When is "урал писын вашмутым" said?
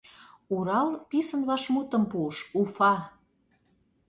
0.55-2.03